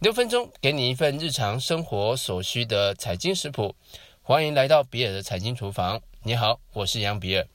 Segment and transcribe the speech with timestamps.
[0.00, 3.74] 六分钟给你一份日常生活所需的财经食谱，
[4.20, 6.00] 欢迎来到比尔的财经厨房。
[6.22, 7.46] 你好，我是杨比尔。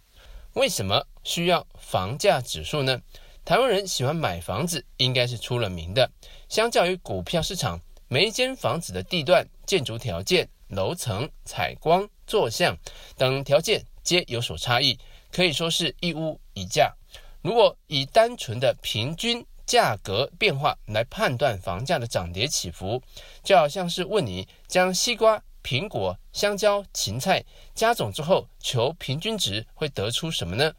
[0.53, 2.99] 为什么需要房价指数呢？
[3.45, 6.09] 台湾人喜欢买房子，应该是出了名的。
[6.47, 12.75] 相较于股票市场，每一间房子的地段、建筑条件、楼层、采光、坐向
[13.15, 14.97] 等条件皆有所差异，
[15.31, 16.95] 可以说是一屋一价。
[17.41, 22.99] 如果以单纯的平均价格变化来判断房价的涨跌起伏，
[23.43, 27.45] 就好像是问你将西瓜、苹果、香蕉、芹菜
[27.75, 30.73] 加总之后求平均值，会得出什么呢？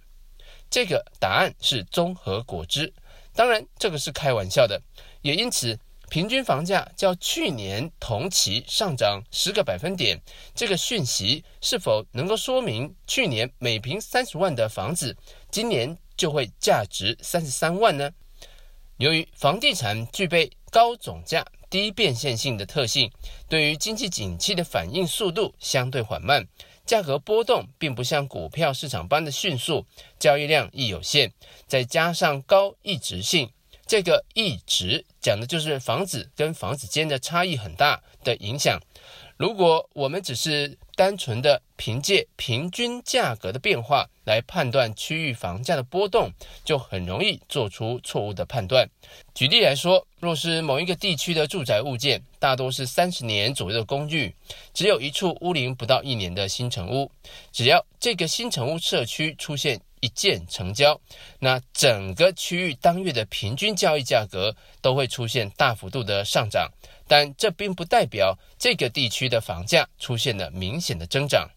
[0.69, 2.92] 这个答案是综合果汁。
[3.33, 4.83] 当然，这个是开玩笑的，
[5.22, 5.78] 也因此。
[6.09, 10.20] 平均房价较去年同期上涨十个百分点，
[10.56, 15.16] 这个讯息是否能够说明去年每平三十万的房子，
[15.52, 18.11] 今年就会价值三十三万呢？
[19.00, 23.10] 由于房地产具备高总价、低变现性的特性，
[23.48, 26.47] 对于经济景气的反应速度相对缓慢，
[26.84, 29.86] 价格波动并不像股票市场般的迅速，
[30.19, 31.33] 交易量亦有限，
[31.66, 33.50] 再加上高异质性。
[33.86, 38.78] 这个异质讲的就是房子跟房子间的差异很大的影响。
[39.41, 46.30] 如果我们只是单纯的凭借平均价格的变化来判断区域房价的波动，
[46.62, 48.86] 就很容易做出错误的判断。
[49.34, 54.30] 举例来说，若是某一个地区的住宅物件大多是三十年左右的公寓，
[54.74, 57.10] 只有一处屋龄不到一年的新成屋，
[57.50, 61.01] 只要这个新成屋社区出现一键成交，
[61.39, 66.70] 那整个区域当月的平均交易价格都会出现大幅度的上涨，
[67.06, 71.48] 但这并不代表这个地区的房价出现了明显的增长。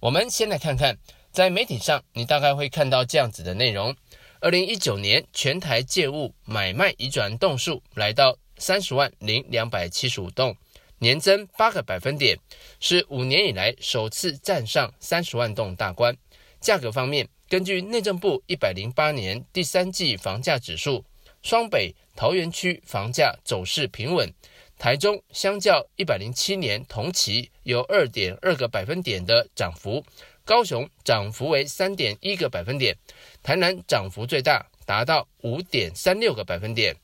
[0.00, 0.98] 我们先来看看，
[1.30, 3.94] 在媒体上你大概会看到这样子的内容：
[4.40, 10.56] 二零一九年全台借物买卖移转栋数来到三十万零两百七十五栋，
[10.98, 12.38] 年增八个百分点，
[12.80, 16.16] 是五年以来首次站上三十万栋大关。
[16.60, 21.04] 价格方面，根据内政部一百零八年第三季房价指数，
[21.42, 24.32] 双北、桃园区房价走势平稳，
[24.78, 30.02] 台中相较一百零七年同期有二点二个百分点的涨幅，
[30.44, 32.96] 高雄涨幅为三点一个百分点，
[33.42, 36.96] 台南涨幅最大，达到五点三六个百分点。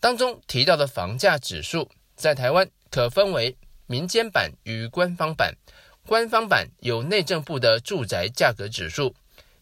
[0.00, 5.54] 当中提到的房价指数，在台湾可分为民间版与官方版。
[6.06, 9.14] 官方版有内政部的住宅价格指数，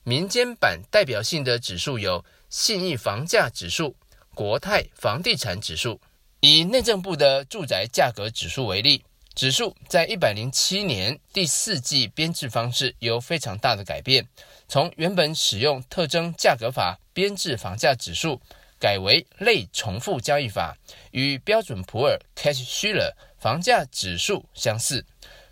[0.02, 3.94] 民间版代表性的指数有信义房价指数、
[4.34, 6.00] 国泰房地产指数。
[6.40, 9.04] 以内政部的住宅价格指数为例，
[9.36, 14.26] 指数在一百零七年第四季编制方式有非常大的改变，
[14.66, 18.40] 从原本使用特征价格法编制房价指数，
[18.80, 20.76] 改为类重复交易法，
[21.12, 25.04] 与标准普尔 Case-Shiller 房价指数相似。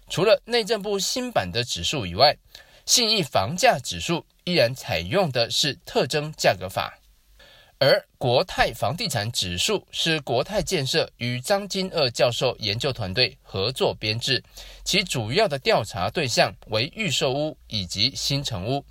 [0.08, 2.34] 除了内政部新版的指数以外，
[2.86, 6.98] 信义房价指数依然采用的是特征价格法，
[7.78, 14.42] 而国泰房地产指数是国泰建设与张金鶚教授研究团队合作编制，
[14.82, 18.82] 其主要的调查对象为预售屋以及新城屋。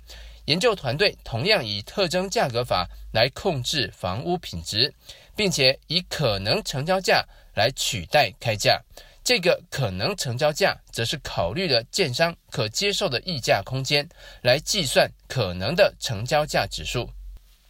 [0.48, 4.94] 研究团队同样以特征价格法来控制房屋品质，
[5.36, 7.22] 并且以可能成交价
[7.54, 8.80] 来取代开价。
[9.22, 14.08] 这个可能成交价，则是考虑了建商可接受的溢价空间，
[14.40, 17.10] 来计算可能的成交价指数。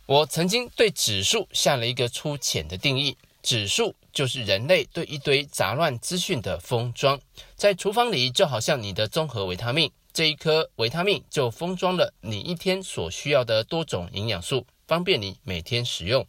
[0.06, 7.20] 我曾经对指数下了一个粗浅的定义：指数就是人类对一堆杂乱资讯的封装，
[7.56, 16.26] 在厨房里就好像你的综合维他命，这一颗维他命就封装了你一天所需要的多种营养素，方便你每天使用。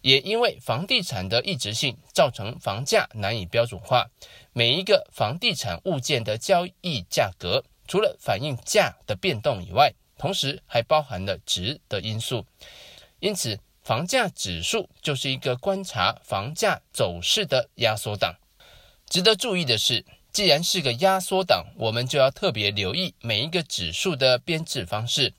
[0.00, 4.06] 也因为房地产的异质性，造成房价难以标准化。
[4.54, 12.46] 每一个房地产物件的交易价格，除了反映价的变动以外，同时还包含了值的因素。
[13.20, 18.34] 因此，房价指数就是一个观察房价走势的压缩档。
[19.10, 20.06] 值得注意的是，
[20.36, 25.32] 既然是个压缩档，我们就要特别留意每一个指数的编制方式。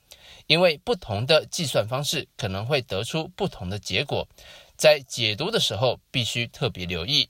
[0.48, 4.26] 因为不同的计算方式可能会得出不同的结果，
[4.76, 7.28] 在解读的时候必须特别留意。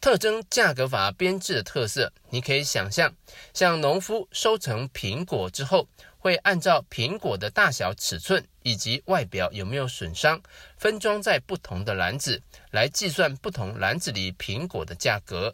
[0.00, 3.12] 特征价格法编制的特色，你可以想象，
[3.52, 5.88] 像农夫收成苹果之后，
[6.18, 10.40] 会按照苹果的大小、尺寸以及外表有没有损伤，
[10.78, 12.40] 分装在不同的篮子，
[12.70, 15.52] 来计算不同篮子里苹果的价格。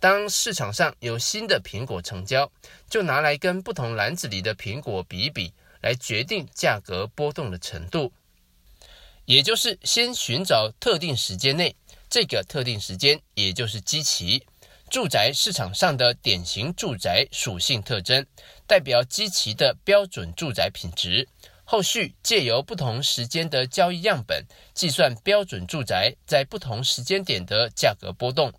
[0.00, 2.50] 当市场上有新的苹果成交，
[2.88, 5.52] 就拿来跟不同篮子里的苹果比一比。
[5.82, 8.12] 来决定价格波动的程度，
[9.24, 11.74] 也就是先寻找特定时间内
[12.10, 14.44] 这个特定时间，也就是基期，
[14.90, 18.26] 住宅市场上的典型住宅属性特征，
[18.66, 21.26] 代表基期的标准住宅品质。
[21.64, 24.44] 后续借由不同时间的交易样本，
[24.74, 28.52] 计算标准住宅在不同时间点的价格波动。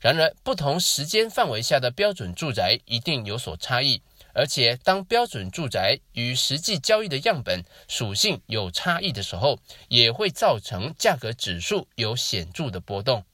[0.00, 4.00] 然而，不同时间范围下的标准住宅一定有所差异，
[4.32, 9.58] 而且当标准住宅与实际交易的样本属性有差异的时候，
[9.88, 13.24] 也会造成价格指数有显著的波动。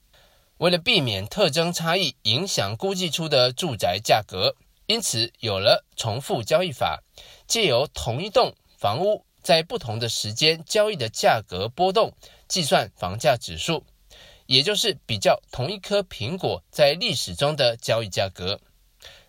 [0.57, 4.55] 为了避免特征差异影响估计出的住宅价格，
[4.87, 7.01] 因此有了重复交易法，
[7.47, 12.11] 借由同一栋房屋在不同的时间交易的价格波动，
[12.49, 13.85] 计算房价指数。
[14.47, 18.59] 也就是比较同一颗苹果在历史中的交易价格。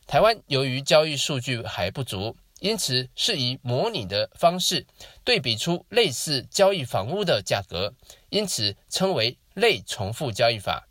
[0.06, 4.86] 台湾由于交易数据还不足，因此是以模拟的方式
[5.22, 7.92] 对比出类似交易房屋的价格，
[8.30, 10.88] 因此称为类重复交易法。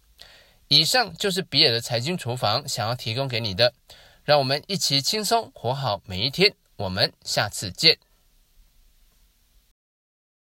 [0.67, 3.73] 以上就是比尔的财经厨房想要提供给你的，
[4.23, 6.53] 让我们一起轻松活好每一天。
[6.75, 7.97] 我们下次见。